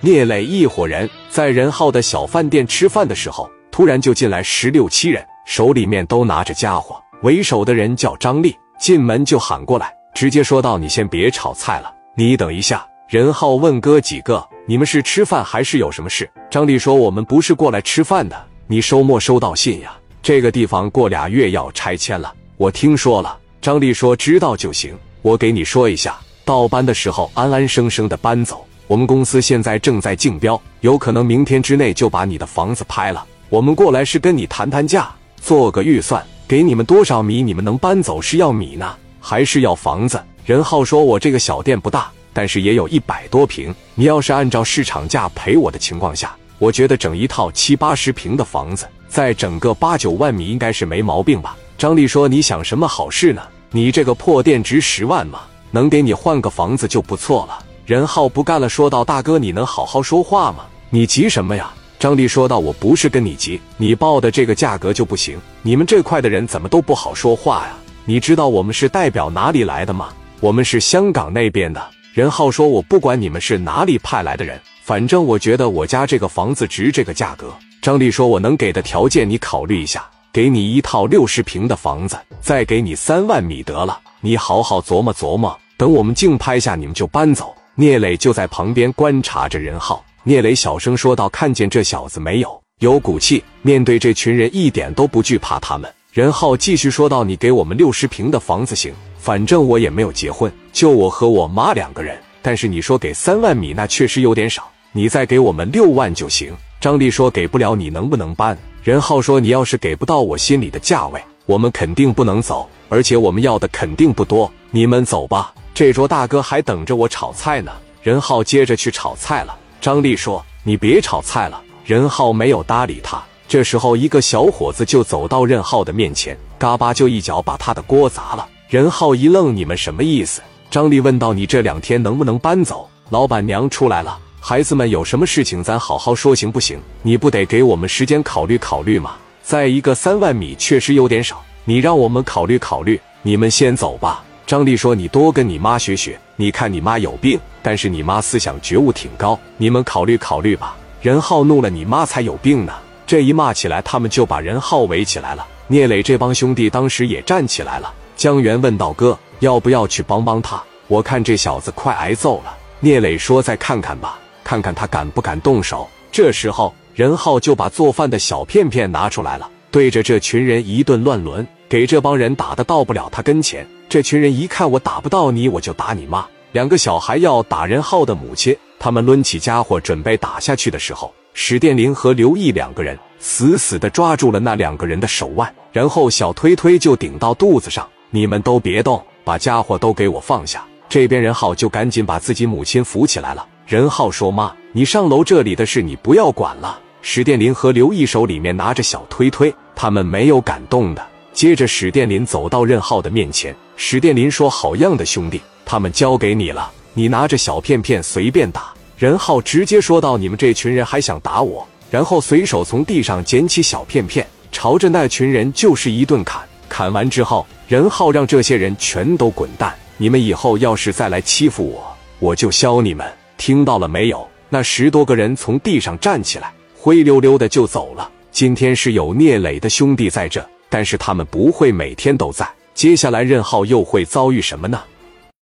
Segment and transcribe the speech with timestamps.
[0.00, 7.02] 聂磊一伙人在任浩的小饭店吃饭的时候，突然就进来十六七人，手里面都拿着家伙。
[7.22, 18.40] 为首的人叫张丽，进门就喊过来，直接说道：“你先别炒菜了，你等一下。”任浩问哥几个：“你们是吃饭还是有什么事？”张丽说：“我们不是过来吃饭的。
[18.68, 19.96] 你收没收到信呀？
[20.22, 28.64] 这个地方过俩月要拆迁了，我听说了。”张丽说：“知道就行，我给你说一下，到搬的时候安安生生的搬走。
[28.88, 33.24] 我们公司现在正在竞标，有可能明天之内就把你的房子拍了。
[33.50, 35.08] 我们过来是跟你谈谈价，
[35.40, 37.42] 做个预算。”给你们多少米？
[37.42, 40.18] 你们能搬走是要米呢，还是要房子？
[40.46, 43.74] 任浩说：“我这个小店不大，但是也有一百多平。
[43.94, 53.42] 你要是按照市场价赔我的情况下，我觉得整一套七八十平的房子，再整个八九万米应该是没毛病吧？”张丽说：“你想什么好事呢？
[53.70, 55.40] 你这个破店值十万吗？
[55.70, 60.66] 能给你换个房子就不错了。”任浩不干了，说道：“大哥，你能好好说话吗？
[60.90, 65.40] 你急什么呀？”张丽说道：“我不是跟你急，你报的这个价格就不行。
[65.62, 67.72] 你们这块的人怎么都不好说话呀？
[68.04, 70.10] 你知道我们是代表哪里来的吗？
[70.40, 71.82] 我们是香港那边的。”
[72.12, 83.98] 任浩说：“我不管你们是哪里派来的人，反正我觉得我家这个房子值这个价格。”张丽说：“我能给的条件你考虑一下，给你一套六十平的房子，再给你三万米得了。
[84.20, 90.04] 你好好琢磨琢磨，等我们竞拍下，你们就搬走。”聂磊就在旁边观察着任浩。
[90.24, 92.60] 聂磊小声说道：“看见这小子没有？
[92.80, 102.18] 有骨气，面对这群人一点都不惧怕他们。”任浩继续说道：“你给我们六十平的房子行，反正我也没有结婚，就我和我妈两个人。
[102.42, 114.52] 但是你说给三万米，那确实有点少，你再给我们六万就行。”张丽说：“给不了，你能不能搬？”任浩说：“你要是给不到我心里的价位，我们肯定不能走，而且我们要的肯定不多。
[114.72, 117.70] 你们走吧，这桌大哥还等着我炒菜呢。”
[118.02, 119.56] 任浩接着去炒菜了。
[119.80, 123.22] 张丽说：“你别炒菜了。”任浩没有搭理他。
[123.46, 128.44] 这时候，一个小伙子就走到任浩的面前，嘎巴就一脚把他的锅砸了。
[128.68, 132.90] 任浩一愣：“你们什么意思？”张丽问道：“你这两天能不能搬走？
[133.10, 136.80] 老板娘出来了，孩子们有什么事情咱好好说，行不行？
[137.02, 139.14] 你不得给我们时间考虑考虑吗？
[139.44, 143.00] 再一个，三万米确实有点少，你让我们考虑考虑。
[143.22, 152.72] 你们先走吧。”张丽说：“你多跟你妈学学，你看你妈有病，但是你妈思想觉悟挺高，你们考虑考虑吧。”任浩怒了：“你妈才有病呢！”
[153.06, 155.46] 这一骂起来，他们就把任浩围起来了。
[155.66, 157.92] 聂磊这帮兄弟当时也站起来了。
[158.16, 160.62] 江源问道：“哥，要不要去帮帮他？
[160.86, 173.68] 我看这小子快挨揍了。”聂磊说：“再看看吧，看看他敢不敢动手。”这时候，任浩就把做饭的小片片拿出来了，对着这群人一顿乱抡，给这帮人打的到不了他跟前。
[173.88, 176.26] 这群人一看我打不到你，我就打你妈。
[176.52, 187.88] 两个小孩要打任浩的母亲，他们抡起家伙准备打下去的时候，史殿林和刘毅两个人死死的抓住了那两个人的手腕，然后小推推就顶到肚子上。
[188.10, 190.62] 你们都别动，把家伙都给我放下。
[190.88, 193.46] 这边任浩就赶紧把自己母亲扶起来了。
[193.66, 201.06] 任浩说：“妈，你上楼，这里的事你不要管了。”史殿林和刘毅手里面拿着小推推，他们没有敢动的。
[201.38, 203.54] 接着，史殿林走到任浩的面前。
[203.76, 216.42] 史殿林说：“好样的，兄弟，他们交给你了，你拿着小片片随便打。”任浩直接说道：“你们这群人还想打我？”然后随手从地上捡起小片片，朝着那群人就是一顿砍。
[216.68, 219.72] 砍完之后，任浩让这些人全都滚蛋。
[219.96, 223.06] 你们以后要是再来欺负我，我就削你们！
[223.36, 224.28] 听到了没有？
[224.48, 228.10] 那十多个人从地上站起来，灰溜溜的就走了。
[228.32, 230.44] 今天是有聂磊的兄弟在这。
[230.68, 232.48] 但是他们不会每天都在。
[232.74, 234.82] 接下来任浩又会遭遇什么呢？